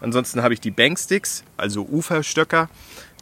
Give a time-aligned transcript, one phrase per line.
[0.00, 2.68] Ansonsten habe ich die Banksticks, also Uferstöcker.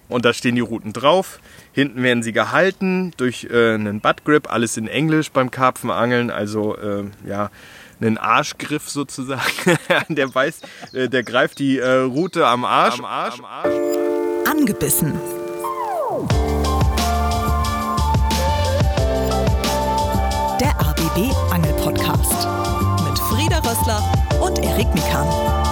[0.08, 1.40] Und da stehen die Routen drauf.
[1.72, 6.30] Hinten werden sie gehalten durch äh, einen Buttgrip, alles in Englisch beim Karpfenangeln.
[6.30, 7.50] Also äh, ja,
[8.00, 9.42] einen Arschgriff sozusagen.
[10.08, 10.60] der weiß,
[10.92, 12.98] äh, der greift die äh, Route am Arsch.
[12.98, 13.38] Am Arsch.
[13.38, 13.74] Am Arsch.
[14.48, 15.14] Angebissen.
[20.60, 22.46] Der ABB Angel Podcast
[23.08, 24.02] mit Frieda Rössler
[24.40, 25.63] und Erik Mikan.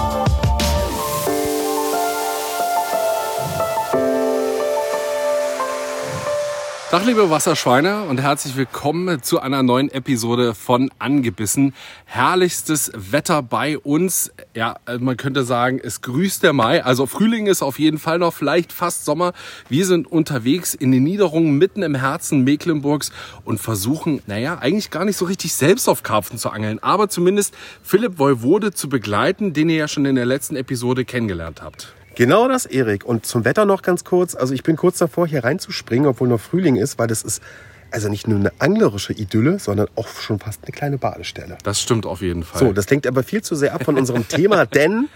[6.93, 11.73] Tag, liebe Wasserschweine und herzlich willkommen zu einer neuen Episode von Angebissen.
[12.05, 14.31] Herrlichstes Wetter bei uns.
[14.53, 16.83] Ja, man könnte sagen, es grüßt der Mai.
[16.83, 19.33] Also Frühling ist auf jeden Fall noch, vielleicht fast Sommer.
[19.69, 23.11] Wir sind unterwegs in den Niederungen mitten im Herzen Mecklenburgs
[23.43, 27.55] und versuchen, naja, eigentlich gar nicht so richtig selbst auf Karpfen zu angeln, aber zumindest
[27.81, 31.91] Philipp Woiwode zu begleiten, den ihr ja schon in der letzten Episode kennengelernt habt.
[32.15, 33.05] Genau das, Erik.
[33.05, 34.35] Und zum Wetter noch ganz kurz.
[34.35, 37.41] Also ich bin kurz davor, hier reinzuspringen, obwohl noch Frühling ist, weil das ist
[37.91, 41.57] also nicht nur eine anglerische Idylle, sondern auch schon fast eine kleine Badestelle.
[41.63, 42.59] Das stimmt auf jeden Fall.
[42.59, 45.09] So, das lenkt aber viel zu sehr ab von unserem Thema, denn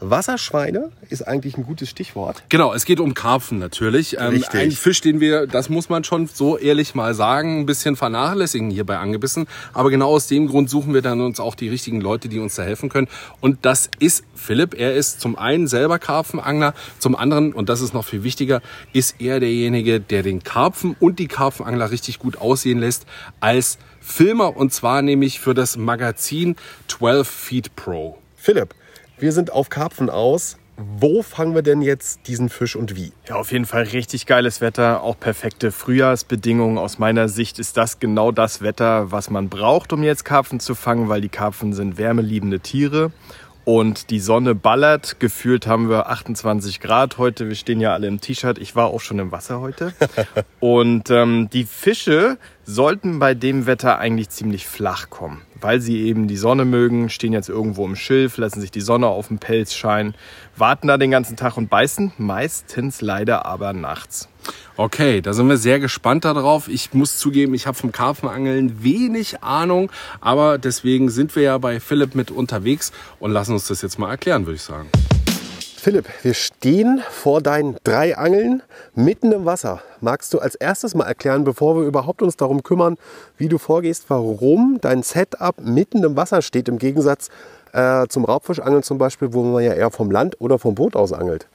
[0.00, 2.42] Wasserschweine ist eigentlich ein gutes Stichwort.
[2.48, 4.16] Genau, es geht um Karpfen natürlich.
[4.18, 4.60] Ähm, Richtig.
[4.60, 8.70] ein Fisch, den wir, das muss man schon so ehrlich mal sagen, ein bisschen vernachlässigen
[8.70, 9.46] hier bei Angebissen.
[9.72, 12.54] Aber genau aus dem Grund suchen wir dann uns auch die richtigen Leute, die uns
[12.54, 13.08] da helfen können.
[13.40, 14.74] Und das ist Philipp.
[14.78, 19.16] Er ist zum einen selber Karpfenangler, zum anderen, und das ist noch viel wichtiger, ist
[19.20, 23.06] er derjenige, der den Karpfen und die Karpfenangler richtig gut aussehen lässt
[23.40, 24.56] als Filmer.
[24.56, 28.18] Und zwar nämlich für das Magazin 12 Feet Pro.
[28.36, 28.74] Philipp,
[29.20, 30.56] wir sind auf Karpfen aus.
[30.76, 33.12] Wo fangen wir denn jetzt diesen Fisch und wie?
[33.28, 36.78] Ja, auf jeden Fall richtig geiles Wetter, auch perfekte Frühjahrsbedingungen.
[36.78, 40.76] Aus meiner Sicht ist das genau das Wetter, was man braucht, um jetzt Karpfen zu
[40.76, 43.10] fangen, weil die Karpfen sind wärmeliebende Tiere
[43.64, 45.18] und die Sonne ballert.
[45.18, 47.48] Gefühlt haben wir 28 Grad heute.
[47.48, 48.56] Wir stehen ja alle im T-Shirt.
[48.58, 49.92] Ich war auch schon im Wasser heute.
[50.60, 56.28] und ähm, die Fische sollten bei dem Wetter eigentlich ziemlich flach kommen, weil sie eben
[56.28, 59.72] die Sonne mögen, stehen jetzt irgendwo im Schilf, lassen sich die Sonne auf dem Pelz
[59.72, 60.14] scheinen,
[60.54, 64.28] warten da den ganzen Tag und beißen, meistens leider aber nachts.
[64.76, 66.68] Okay, da sind wir sehr gespannt darauf.
[66.68, 69.90] Ich muss zugeben, ich habe vom Karpfenangeln wenig Ahnung,
[70.20, 74.10] aber deswegen sind wir ja bei Philipp mit unterwegs und lassen uns das jetzt mal
[74.10, 74.90] erklären, würde ich sagen.
[75.88, 78.62] Philipp, wir stehen vor deinen drei Angeln
[78.94, 79.80] mitten im Wasser.
[80.02, 82.98] Magst du als erstes mal erklären, bevor wir überhaupt uns darum kümmern,
[83.38, 87.30] wie du vorgehst, warum dein Setup mitten im Wasser steht, im Gegensatz
[87.72, 91.14] äh, zum Raubfischangeln zum Beispiel, wo man ja eher vom Land oder vom Boot aus
[91.14, 91.48] angelt?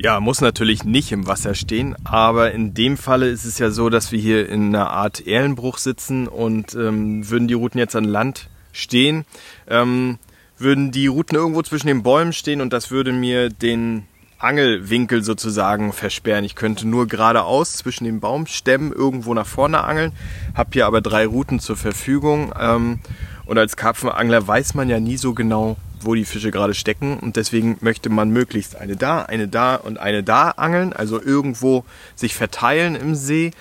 [0.00, 3.90] Ja, muss natürlich nicht im Wasser stehen, aber in dem Falle ist es ja so,
[3.90, 8.04] dass wir hier in einer Art Erlenbruch sitzen und ähm, würden die Routen jetzt an
[8.04, 9.24] Land stehen,
[9.68, 10.20] ähm,
[10.64, 14.06] würden die Routen irgendwo zwischen den Bäumen stehen und das würde mir den
[14.38, 16.44] Angelwinkel sozusagen versperren.
[16.44, 20.12] Ich könnte nur geradeaus zwischen den Baumstämmen irgendwo nach vorne angeln,
[20.54, 22.98] habe hier aber drei Routen zur Verfügung ähm,
[23.46, 27.36] und als Karpfenangler weiß man ja nie so genau, wo die Fische gerade stecken und
[27.36, 32.34] deswegen möchte man möglichst eine da, eine da und eine da angeln, also irgendwo sich
[32.34, 33.52] verteilen im See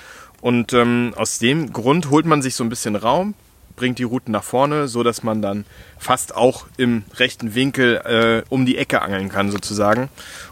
[0.41, 3.35] und ähm, aus dem Grund holt man sich so ein bisschen Raum,
[3.75, 5.65] bringt die Routen nach vorne, so dass man dann
[5.97, 10.09] fast auch im rechten Winkel äh, um die Ecke angeln kann sozusagen.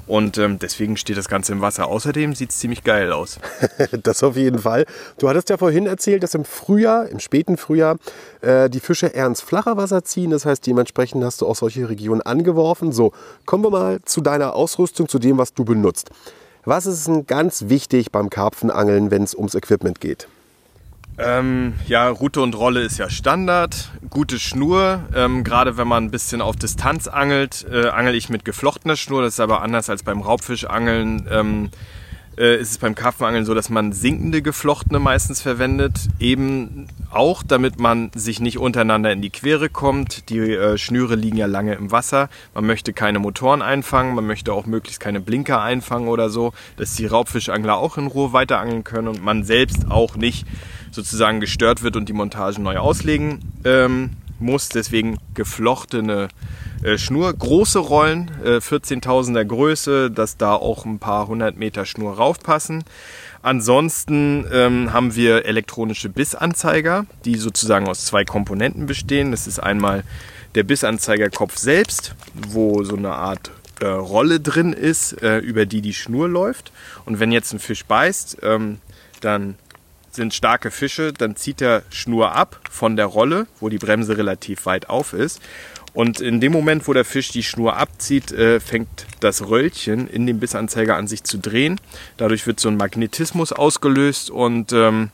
[0.07, 1.87] Und ähm, deswegen steht das Ganze im Wasser.
[1.87, 3.39] Außerdem sieht es ziemlich geil aus.
[4.03, 4.85] das auf jeden Fall.
[5.19, 7.97] Du hattest ja vorhin erzählt, dass im Frühjahr, im späten Frühjahr,
[8.41, 10.31] äh, die Fische eher ins flache Wasser ziehen.
[10.31, 12.91] Das heißt, dementsprechend hast du auch solche Regionen angeworfen.
[12.91, 13.13] So,
[13.45, 16.09] kommen wir mal zu deiner Ausrüstung, zu dem, was du benutzt.
[16.63, 20.27] Was ist denn ganz wichtig beim Karpfenangeln, wenn es ums Equipment geht?
[21.17, 23.91] Ähm, ja, Route und Rolle ist ja Standard.
[24.09, 25.03] Gute Schnur.
[25.13, 29.21] Ähm, Gerade wenn man ein bisschen auf Distanz angelt, äh, angel ich mit geflochtener Schnur.
[29.21, 31.27] Das ist aber anders als beim Raubfischangeln.
[31.29, 31.69] Ähm,
[32.37, 36.07] äh, ist es beim Karpfenangeln so, dass man sinkende geflochtene meistens verwendet.
[36.19, 40.29] Eben auch, damit man sich nicht untereinander in die Quere kommt.
[40.29, 42.29] Die äh, Schnüre liegen ja lange im Wasser.
[42.53, 44.15] Man möchte keine Motoren einfangen.
[44.15, 48.33] Man möchte auch möglichst keine Blinker einfangen oder so, dass die Raubfischangler auch in Ruhe
[48.33, 50.45] weiterangeln können und man selbst auch nicht
[50.91, 54.11] sozusagen gestört wird und die Montage neu auslegen ähm,
[54.41, 54.69] muss.
[54.69, 56.29] Deswegen geflochtene
[56.83, 57.31] äh, Schnur.
[57.33, 62.83] Große Rollen, äh, 14.000er Größe, dass da auch ein paar hundert Meter Schnur raufpassen.
[63.43, 69.31] Ansonsten ähm, haben wir elektronische Bissanzeiger, die sozusagen aus zwei Komponenten bestehen.
[69.31, 70.03] Das ist einmal
[70.55, 72.15] der Bissanzeigerkopf selbst,
[72.49, 76.71] wo so eine Art äh, Rolle drin ist, äh, über die die Schnur läuft.
[77.05, 78.77] Und wenn jetzt ein Fisch beißt, ähm,
[79.21, 79.55] dann
[80.11, 84.65] sind starke Fische, dann zieht der Schnur ab von der Rolle, wo die Bremse relativ
[84.65, 85.41] weit auf ist.
[85.93, 90.25] Und in dem Moment, wo der Fisch die Schnur abzieht, äh, fängt das Röllchen in
[90.25, 91.81] dem Bissanzeiger an sich zu drehen.
[92.17, 95.09] Dadurch wird so ein Magnetismus ausgelöst und ähm,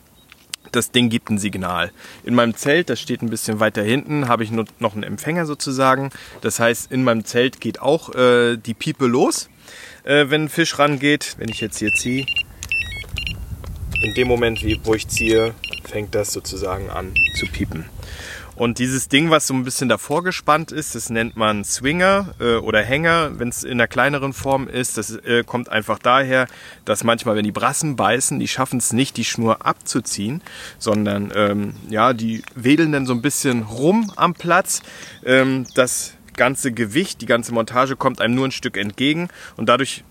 [0.71, 1.91] das Ding gibt ein Signal.
[2.23, 6.11] In meinem Zelt, das steht ein bisschen weiter hinten, habe ich noch einen Empfänger sozusagen.
[6.41, 9.49] Das heißt, in meinem Zelt geht auch äh, die Piepe los,
[10.03, 11.35] äh, wenn ein Fisch rangeht.
[11.37, 12.25] Wenn ich jetzt hier ziehe,
[14.01, 15.53] in dem Moment, wo ich ziehe,
[15.83, 17.85] fängt das sozusagen an zu piepen.
[18.57, 22.55] Und dieses Ding, was so ein bisschen davor gespannt ist, das nennt man Swinger äh,
[22.55, 24.97] oder Hänger, wenn es in einer kleineren Form ist.
[24.97, 26.47] Das äh, kommt einfach daher,
[26.83, 30.41] dass manchmal, wenn die Brassen beißen, die schaffen es nicht, die Schnur abzuziehen,
[30.79, 34.81] sondern ähm, ja, die wedeln dann so ein bisschen rum am Platz.
[35.23, 40.03] Ähm, das ganze Gewicht, die ganze Montage kommt einem nur ein Stück entgegen und dadurch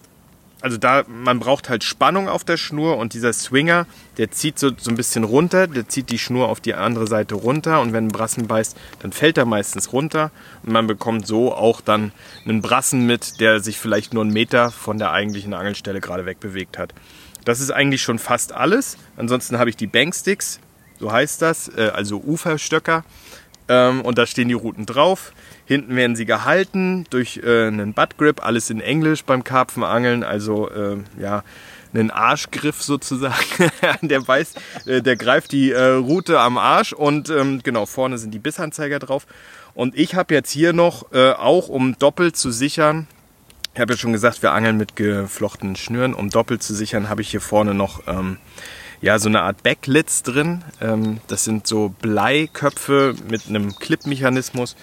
[0.61, 3.87] also da, man braucht halt Spannung auf der Schnur und dieser Swinger,
[4.17, 7.35] der zieht so, so ein bisschen runter, der zieht die Schnur auf die andere Seite
[7.35, 10.31] runter und wenn ein Brassen beißt, dann fällt er meistens runter
[10.63, 12.13] und man bekommt so auch dann
[12.45, 16.79] einen Brassen mit, der sich vielleicht nur einen Meter von der eigentlichen Angelstelle gerade wegbewegt
[16.79, 16.95] hat.
[17.45, 18.97] Das ist eigentlich schon fast alles.
[19.17, 20.59] Ansonsten habe ich die Banksticks,
[20.99, 23.05] so heißt das, äh, also Uferstöcker
[23.69, 25.33] ähm, und da stehen die Routen drauf.
[25.67, 30.97] Hinten werden sie gehalten durch äh, einen Buttgrip, alles in Englisch beim Karpfenangeln, also äh,
[31.21, 31.43] ja,
[31.93, 33.71] einen Arschgriff sozusagen.
[34.03, 34.55] der weiß,
[34.87, 38.99] äh, der greift die äh, Route am Arsch und ähm, genau vorne sind die Bissanzeiger
[38.99, 39.27] drauf.
[39.75, 43.07] Und ich habe jetzt hier noch, äh, auch um doppelt zu sichern,
[43.75, 46.15] ich habe ja schon gesagt, wir angeln mit geflochtenen Schnüren.
[46.15, 48.39] Um doppelt zu sichern, habe ich hier vorne noch ähm,
[49.01, 50.65] ja, so eine Art Backlits drin.
[50.81, 54.77] Ähm, das sind so Bleiköpfe mit einem Clip-Mechanismus,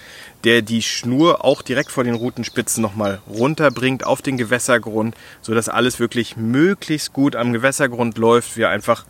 [0.43, 5.99] der die Schnur auch direkt vor den Rutenspitzen nochmal runterbringt auf den Gewässergrund, sodass alles
[5.99, 8.57] wirklich möglichst gut am Gewässergrund läuft.
[8.57, 9.05] Wir einfach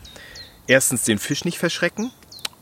[0.68, 2.12] erstens den Fisch nicht verschrecken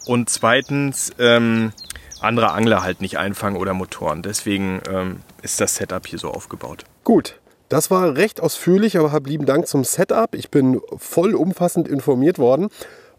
[0.06, 1.74] und zweitens ähm,
[2.22, 4.22] andere Angler halt nicht einfangen oder Motoren.
[4.22, 6.86] Deswegen ähm, ist das Setup hier so aufgebaut.
[7.04, 7.41] Gut,
[7.72, 10.36] das war recht ausführlich, aber hab lieben Dank zum Setup.
[10.36, 12.68] Ich bin voll umfassend informiert worden.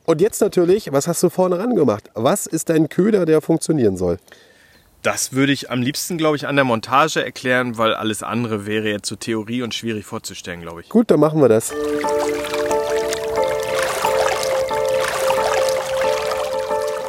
[0.04, 2.10] Und jetzt natürlich, was hast du vorne ran gemacht?
[2.12, 4.19] Was ist dein Köder, der funktionieren soll?
[5.00, 8.90] Das würde ich am liebsten, glaube ich, an der Montage erklären, weil alles andere wäre
[8.90, 10.90] jetzt zur so Theorie und schwierig vorzustellen, glaube ich.
[10.90, 11.72] Gut, dann machen wir das.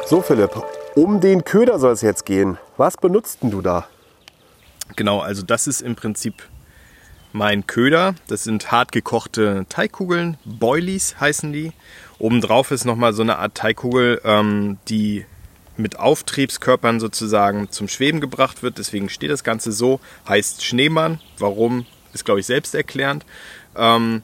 [0.06, 0.62] So, Philipp,
[0.94, 2.56] um den Köder soll es jetzt gehen.
[2.78, 3.86] Was benutzt denn du da?
[4.96, 6.42] Genau, also das ist im Prinzip
[7.34, 8.14] mein Köder.
[8.28, 10.38] Das sind hart gekochte Teigkugeln.
[10.44, 11.72] Boilies heißen die.
[12.20, 15.26] Obendrauf ist nochmal so eine Art Teigkugel, ähm, die
[15.76, 18.78] mit Auftriebskörpern sozusagen zum Schweben gebracht wird.
[18.78, 19.98] Deswegen steht das Ganze so.
[20.28, 21.20] Heißt Schneemann.
[21.38, 21.86] Warum?
[22.12, 23.26] Ist, glaube ich, selbsterklärend.
[23.76, 24.22] Ähm,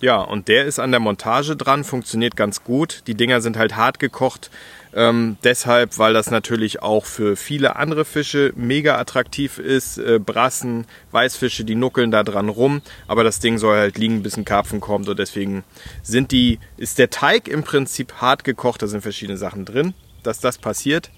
[0.00, 3.04] ja, und der ist an der Montage dran, funktioniert ganz gut.
[3.06, 4.50] Die Dinger sind halt hart gekocht.
[4.92, 9.98] Ähm, deshalb, weil das natürlich auch für viele andere Fische mega attraktiv ist.
[9.98, 12.82] Äh, Brassen, Weißfische, die nuckeln da dran rum.
[13.06, 15.08] Aber das Ding soll halt liegen, bis ein Karpfen kommt.
[15.08, 15.64] Und deswegen
[16.02, 18.82] sind die, ist der Teig im Prinzip hart gekocht.
[18.82, 21.10] Da sind verschiedene Sachen drin, dass das passiert.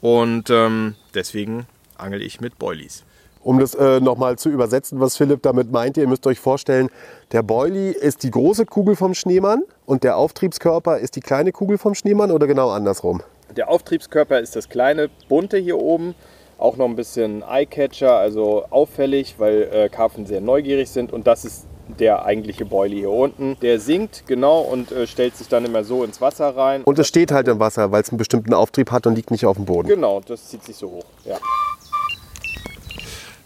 [0.00, 1.66] Und ähm, deswegen
[1.96, 3.04] angel ich mit Boilies.
[3.40, 6.90] Um das äh, nochmal zu übersetzen, was Philipp damit meinte, ihr müsst euch vorstellen,
[7.32, 11.78] der Boilie ist die große Kugel vom Schneemann und der Auftriebskörper ist die kleine Kugel
[11.78, 13.22] vom Schneemann oder genau andersrum?
[13.56, 16.14] Der Auftriebskörper ist das kleine bunte hier oben,
[16.58, 21.44] auch noch ein bisschen Eyecatcher, also auffällig, weil äh, Karpfen sehr neugierig sind und das
[21.44, 23.56] ist der eigentliche Boilie hier unten.
[23.60, 26.82] Der sinkt genau und äh, stellt sich dann immer so ins Wasser rein.
[26.82, 29.46] Und es steht halt im Wasser, weil es einen bestimmten Auftrieb hat und liegt nicht
[29.46, 29.88] auf dem Boden.
[29.88, 31.04] Genau, das zieht sich so hoch.
[31.24, 31.38] Ja.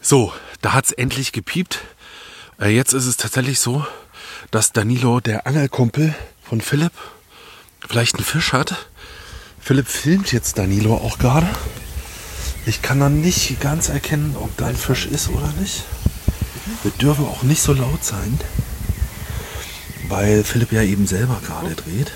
[0.01, 1.81] So, da hat es endlich gepiept.
[2.59, 3.85] Äh, jetzt ist es tatsächlich so,
[4.51, 6.93] dass Danilo, der Angelkumpel von Philipp,
[7.89, 8.89] vielleicht einen Fisch hat.
[9.61, 11.49] Philipp filmt jetzt Danilo auch gerade.
[12.67, 15.85] Ich kann dann nicht ganz erkennen, ob da ein Fisch ist oder nicht.
[16.83, 18.39] Wir dürfen auch nicht so laut sein,
[20.09, 22.13] weil Philipp ja eben selber gerade dreht.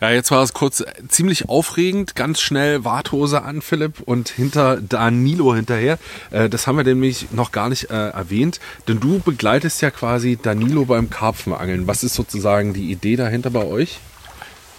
[0.00, 2.14] Ja, jetzt war es kurz ziemlich aufregend.
[2.14, 5.98] Ganz schnell Warthose an, Philipp, und hinter Danilo hinterher.
[6.30, 10.38] Äh, das haben wir nämlich noch gar nicht äh, erwähnt, denn du begleitest ja quasi
[10.40, 11.88] Danilo beim Karpfenangeln.
[11.88, 13.98] Was ist sozusagen die Idee dahinter bei euch?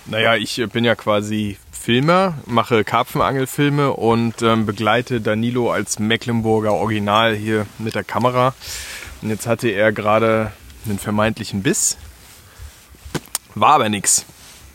[0.05, 7.35] Naja, ich bin ja quasi Filmer, mache Karpfenangelfilme und ähm, begleite Danilo als Mecklenburger Original
[7.35, 8.53] hier mit der Kamera.
[9.21, 10.53] Und jetzt hatte er gerade
[10.85, 11.97] einen vermeintlichen Biss.
[13.53, 14.25] War aber nichts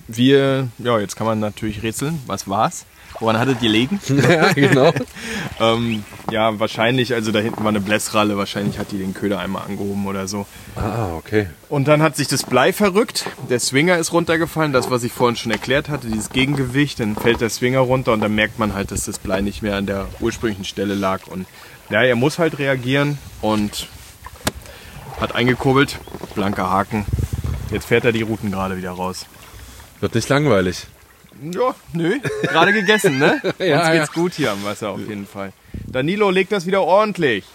[0.09, 2.87] wir, ja, jetzt kann man natürlich rätseln, was war's?
[3.21, 4.01] Woran hattet ihr legen?
[4.09, 4.93] ja, genau.
[5.61, 9.65] ähm, ja, wahrscheinlich, also da hinten war eine Blässralle, wahrscheinlich hat die den Köder einmal
[9.67, 10.47] angehoben oder so.
[10.75, 11.49] Ah, okay.
[11.69, 15.37] Und dann hat sich das Blei verrückt, der Swinger ist runtergefallen, das, was ich vorhin
[15.37, 18.91] schon erklärt hatte, dieses Gegengewicht, dann fällt der Swinger runter und dann merkt man halt,
[18.91, 21.29] dass das Blei nicht mehr an der ursprünglichen Stelle lag.
[21.29, 21.47] Und
[21.91, 23.87] ja, er muss halt reagieren und
[25.21, 26.01] hat eingekurbelt,
[26.35, 27.07] blanker Haken.
[27.71, 29.27] Jetzt fährt er die Routen gerade wieder raus.
[30.05, 30.87] Wird nicht langweilig.
[31.51, 32.21] Ja, nö.
[32.43, 33.41] Gerade gegessen, ne?
[33.59, 34.13] Ja, Uns geht's ja.
[34.13, 35.55] gut hier am Wasser auf jeden Fall.
[35.87, 37.47] Danilo legt das wieder ordentlich.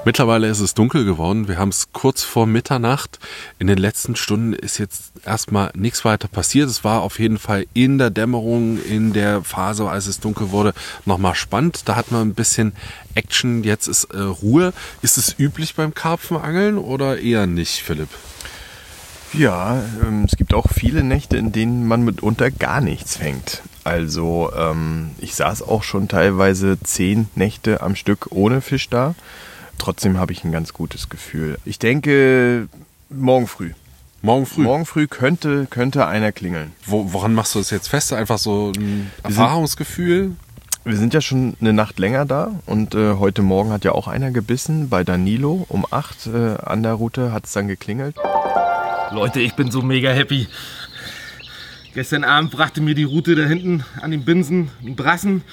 [0.10, 1.48] Mittlerweile ist es dunkel geworden.
[1.48, 3.20] Wir haben es kurz vor Mitternacht.
[3.60, 6.68] In den letzten Stunden ist jetzt erstmal nichts weiter passiert.
[6.68, 10.74] Es war auf jeden Fall in der Dämmerung, in der Phase, als es dunkel wurde,
[11.06, 11.84] nochmal spannend.
[11.86, 12.74] Da hat man ein bisschen
[13.14, 13.64] Action.
[13.64, 14.74] Jetzt ist äh, Ruhe.
[15.04, 18.10] Ist es üblich beim Karpfenangeln oder eher nicht, Philipp?
[19.34, 23.62] Ja, ähm, es gibt auch viele Nächte, in denen man mitunter gar nichts fängt.
[23.84, 29.14] Also ähm, ich saß auch schon teilweise zehn Nächte am Stück ohne Fisch da.
[29.80, 31.58] Trotzdem habe ich ein ganz gutes Gefühl.
[31.66, 32.68] Ich denke,
[33.10, 33.72] morgen früh.
[34.22, 34.62] Morgen früh.
[34.62, 36.74] Morgen früh könnte, könnte einer klingeln.
[36.86, 38.14] Wo, woran machst du das jetzt fest?
[38.14, 40.34] Einfach so ein Erfahrungsgefühl?
[40.84, 44.08] Wir sind ja schon eine Nacht länger da und äh, heute Morgen hat ja auch
[44.08, 45.66] einer gebissen bei Danilo.
[45.70, 48.16] Um 8 äh, an der Route hat es dann geklingelt.
[49.12, 50.48] Leute, ich bin so mega happy.
[51.94, 55.44] Gestern Abend brachte mir die Route da hinten an den Binsen einen Brassen.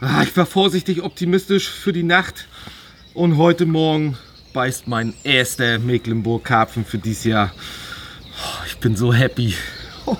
[0.00, 2.46] Ah, Ich war vorsichtig optimistisch für die Nacht.
[3.12, 4.16] Und heute Morgen
[4.52, 7.52] beißt mein erster Mecklenburg-Karpfen für dieses Jahr.
[8.36, 9.54] Oh, Ich bin so happy.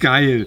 [0.00, 0.46] Geil.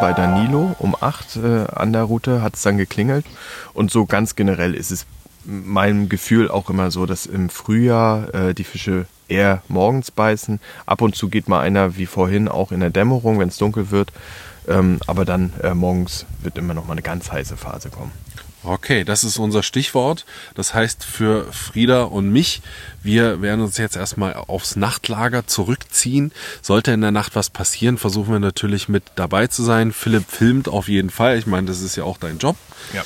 [0.00, 3.26] bei Danilo um 8 äh, an der Route hat es dann geklingelt.
[3.74, 5.06] Und so ganz generell ist es
[5.44, 10.58] meinem Gefühl auch immer so, dass im Frühjahr äh, die Fische eher morgens beißen.
[10.86, 13.90] Ab und zu geht mal einer wie vorhin auch in der Dämmerung, wenn es dunkel
[13.90, 14.10] wird.
[14.68, 18.12] Ähm, aber dann äh, morgens wird immer noch mal eine ganz heiße Phase kommen.
[18.62, 20.26] Okay, das ist unser Stichwort.
[20.54, 22.60] Das heißt für Frieda und mich,
[23.02, 26.32] wir werden uns jetzt erstmal aufs Nachtlager zurückziehen.
[26.60, 29.92] Sollte in der Nacht was passieren, versuchen wir natürlich mit dabei zu sein.
[29.92, 31.38] Philipp filmt auf jeden Fall.
[31.38, 32.56] Ich meine, das ist ja auch dein Job.
[32.92, 33.02] Ja.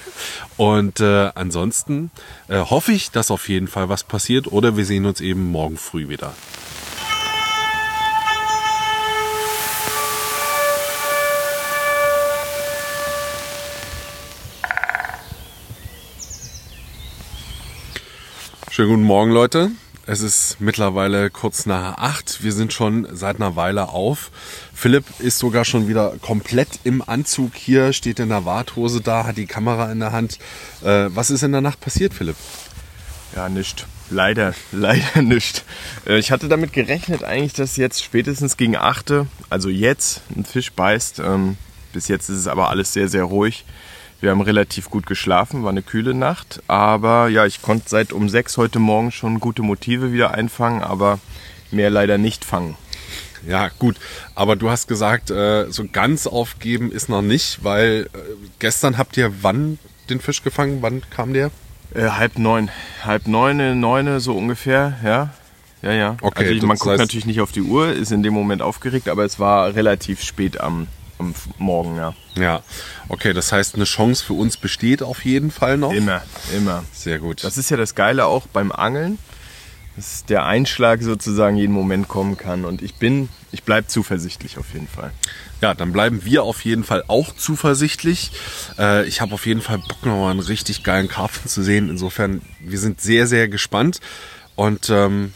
[0.56, 2.12] Und äh, ansonsten
[2.48, 5.76] äh, hoffe ich, dass auf jeden Fall was passiert oder wir sehen uns eben morgen
[5.76, 6.34] früh wieder.
[18.74, 19.70] Schönen guten Morgen, Leute.
[20.04, 22.42] Es ist mittlerweile kurz nach acht.
[22.42, 24.32] Wir sind schon seit einer Weile auf.
[24.74, 29.36] Philipp ist sogar schon wieder komplett im Anzug hier, steht in der Warthose da, hat
[29.36, 30.40] die Kamera in der Hand.
[30.82, 32.34] Äh, was ist in der Nacht passiert, Philipp?
[33.36, 33.86] Ja, nicht.
[34.10, 35.62] Leider, leider nicht.
[36.04, 40.72] Äh, Ich hatte damit gerechnet eigentlich, dass jetzt spätestens gegen 8, also jetzt, ein Fisch
[40.72, 41.20] beißt.
[41.20, 41.58] Ähm,
[41.92, 43.64] Bis jetzt ist es aber alles sehr, sehr ruhig.
[44.24, 46.62] Wir haben relativ gut geschlafen, war eine kühle Nacht.
[46.66, 51.18] Aber ja, ich konnte seit um 6 heute Morgen schon gute Motive wieder einfangen, aber
[51.70, 52.74] mehr leider nicht fangen.
[53.46, 53.96] Ja, gut.
[54.34, 58.18] Aber du hast gesagt, äh, so ganz aufgeben ist noch nicht, weil äh,
[58.60, 59.78] gestern habt ihr wann
[60.08, 60.78] den Fisch gefangen?
[60.80, 61.50] Wann kam der?
[61.92, 62.70] Äh, halb neun.
[63.02, 65.34] Halb neune, neune, so ungefähr, ja.
[65.82, 66.16] Ja, ja.
[66.22, 69.26] Okay, also man guckt natürlich nicht auf die Uhr, ist in dem Moment aufgeregt, aber
[69.26, 70.86] es war relativ spät am,
[71.18, 72.14] am Morgen, ja.
[72.36, 72.62] Ja.
[73.08, 75.92] Okay, das heißt, eine Chance für uns besteht auf jeden Fall noch.
[75.92, 76.22] Immer,
[76.56, 76.84] immer.
[76.92, 77.44] Sehr gut.
[77.44, 79.18] Das ist ja das Geile auch beim Angeln,
[79.96, 82.64] dass der Einschlag sozusagen jeden Moment kommen kann.
[82.64, 85.12] Und ich bin, ich bleibe zuversichtlich auf jeden Fall.
[85.60, 88.32] Ja, dann bleiben wir auf jeden Fall auch zuversichtlich.
[88.78, 91.88] Äh, ich habe auf jeden Fall Bock, noch mal einen richtig geilen Karpfen zu sehen.
[91.88, 94.00] Insofern, wir sind sehr, sehr gespannt
[94.56, 95.32] und ähm,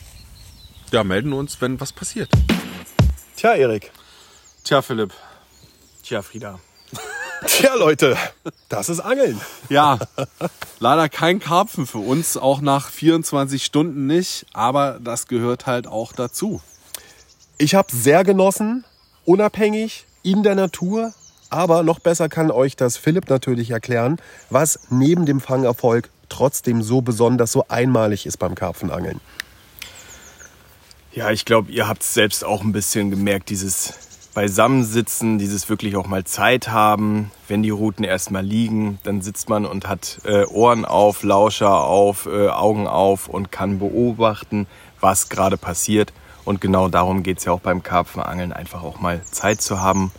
[0.92, 2.30] ja, melden uns, wenn was passiert.
[3.36, 3.92] Tja, Erik.
[4.64, 5.12] Tja, Philipp.
[6.08, 6.58] Tja, Frieda.
[7.46, 8.16] Tja, Leute,
[8.70, 9.38] das ist Angeln.
[9.68, 9.98] Ja,
[10.78, 16.14] leider kein Karpfen für uns, auch nach 24 Stunden nicht, aber das gehört halt auch
[16.14, 16.62] dazu.
[17.58, 18.86] Ich habe sehr genossen,
[19.26, 21.12] unabhängig, in der Natur.
[21.50, 27.02] Aber noch besser kann euch das Philipp natürlich erklären, was neben dem Fangerfolg trotzdem so
[27.02, 29.20] besonders, so einmalig ist beim Karpfenangeln.
[31.12, 34.07] Ja, ich glaube, ihr habt es selbst auch ein bisschen gemerkt, dieses
[34.38, 37.32] Beisammensitzen, dieses wirklich auch mal Zeit haben.
[37.48, 42.26] Wenn die Routen erstmal liegen, dann sitzt man und hat äh, Ohren auf, Lauscher auf,
[42.26, 44.68] äh, Augen auf und kann beobachten,
[45.00, 46.12] was gerade passiert.
[46.44, 50.12] Und genau darum geht es ja auch beim Karpfenangeln, einfach auch mal Zeit zu haben,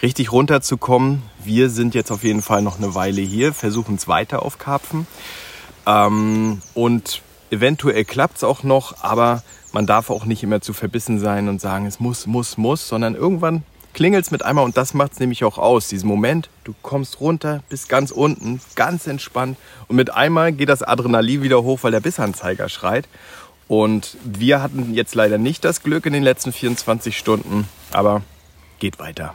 [0.00, 1.20] richtig runterzukommen.
[1.44, 5.06] Wir sind jetzt auf jeden Fall noch eine Weile hier, versuchen es weiter auf Karpfen.
[5.86, 9.42] Ähm, und eventuell klappt es auch noch, aber
[9.76, 13.14] man darf auch nicht immer zu verbissen sein und sagen, es muss, muss, muss, sondern
[13.14, 15.88] irgendwann klingelt es mit einmal und das macht es nämlich auch aus.
[15.88, 20.82] Diesen Moment, du kommst runter, bist ganz unten, ganz entspannt und mit einmal geht das
[20.82, 23.06] Adrenalin wieder hoch, weil der Bissanzeiger schreit.
[23.68, 28.22] Und wir hatten jetzt leider nicht das Glück in den letzten 24 Stunden, aber
[28.78, 29.34] geht weiter.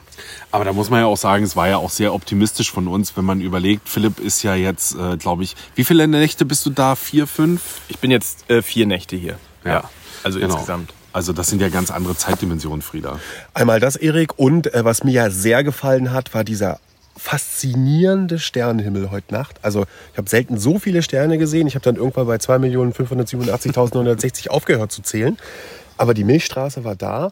[0.50, 3.16] Aber da muss man ja auch sagen, es war ja auch sehr optimistisch von uns,
[3.16, 6.72] wenn man überlegt, Philipp ist ja jetzt, äh, glaube ich, wie viele Nächte bist du
[6.72, 6.96] da?
[6.96, 7.82] Vier, fünf?
[7.90, 9.38] Ich bin jetzt äh, vier Nächte hier.
[9.64, 9.84] Ja.
[10.24, 10.54] Also Genau.
[10.56, 10.94] insgesamt.
[11.14, 13.20] Also das sind ja ganz andere Zeitdimensionen, Frieda.
[13.54, 14.40] Einmal das, Erik.
[14.40, 16.80] Und äh, was mir ja sehr gefallen hat, war dieser
[17.18, 19.58] faszinierende Sternenhimmel heute Nacht.
[19.62, 21.68] Also ich habe selten so viele Sterne gesehen.
[21.68, 25.38] Ich habe dann irgendwann bei 2.587.960 aufgehört zu zählen.
[25.98, 27.32] Aber die Milchstraße war da.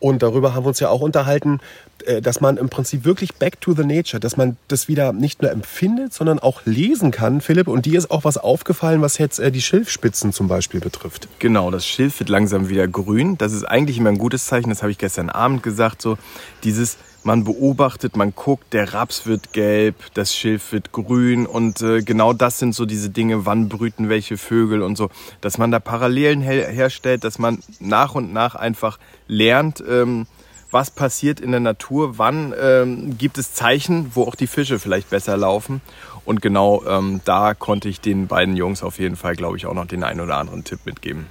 [0.00, 1.60] Und darüber haben wir uns ja auch unterhalten,
[2.06, 5.42] äh, dass man im Prinzip wirklich back to the nature, dass man das wieder nicht
[5.42, 7.68] nur empfindet, sondern auch lesen kann, Philipp.
[7.68, 11.28] Und dir ist auch was aufgefallen, was jetzt äh, die Schilfspitzen zum Beispiel betrifft.
[11.38, 13.36] Genau, das Schilf wird langsam wieder grün.
[13.38, 14.70] Das ist eigentlich immer ein gutes Zeichen.
[14.70, 16.02] Das habe ich gestern Abend gesagt.
[16.02, 16.16] So
[16.64, 22.02] dieses, man beobachtet, man guckt, der Raps wird gelb, das Schilf wird grün und äh,
[22.02, 25.10] genau das sind so diese Dinge, wann brüten welche Vögel und so,
[25.40, 28.98] dass man da Parallelen her herstellt, dass man nach und nach einfach
[29.28, 30.26] lernt, ähm,
[30.70, 35.10] was passiert in der Natur, wann ähm, gibt es Zeichen, wo auch die Fische vielleicht
[35.10, 35.80] besser laufen.
[36.24, 39.74] Und genau ähm, da konnte ich den beiden Jungs auf jeden Fall, glaube ich, auch
[39.74, 41.26] noch den einen oder anderen Tipp mitgeben.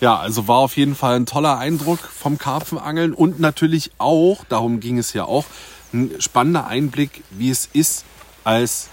[0.00, 4.80] Ja, also war auf jeden Fall ein toller Eindruck vom Karpfenangeln und natürlich auch, darum
[4.80, 5.44] ging es ja auch,
[5.92, 8.04] ein spannender Einblick, wie es ist,
[8.42, 8.88] als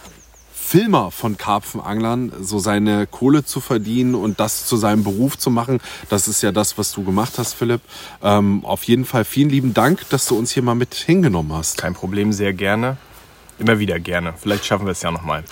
[0.72, 5.82] Filmer von Karpfenanglern so seine Kohle zu verdienen und das zu seinem Beruf zu machen.
[6.08, 7.82] Das ist ja das, was du gemacht hast, Philipp.
[8.24, 11.78] Ähm, auf jeden Fall vielen lieben Dank, dass du uns hier mal mit hingenommen hast.
[11.78, 12.96] Kein Problem, sehr gerne.
[13.60, 14.34] Immer wieder gerne.
[14.40, 15.44] Vielleicht schaffen wir es ja nochmal.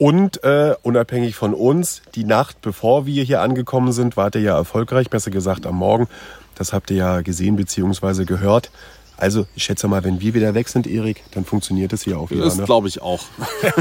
[0.00, 4.56] Und äh, unabhängig von uns, die Nacht, bevor wir hier angekommen sind, wart ihr ja
[4.56, 6.08] erfolgreich, besser gesagt am Morgen.
[6.54, 8.24] Das habt ihr ja gesehen bzw.
[8.24, 8.70] gehört.
[9.18, 12.30] Also ich schätze mal, wenn wir wieder weg sind, Erik, dann funktioniert es hier auch
[12.30, 12.44] wieder.
[12.46, 12.64] Das Ne?
[12.64, 13.22] glaube ich auch.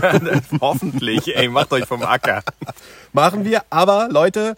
[0.60, 1.34] Hoffentlich.
[1.38, 2.44] Ey, macht euch vom Acker.
[3.14, 3.64] Machen wir.
[3.70, 4.58] Aber Leute,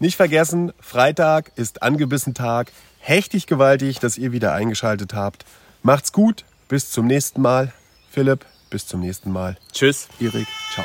[0.00, 2.70] nicht vergessen, Freitag ist angebissen Tag.
[3.00, 5.46] Hechtig gewaltig, dass ihr wieder eingeschaltet habt.
[5.82, 6.44] Macht's gut.
[6.68, 7.72] Bis zum nächsten Mal.
[8.10, 9.56] Philipp, bis zum nächsten Mal.
[9.72, 10.08] Tschüss.
[10.20, 10.84] Erik, ciao.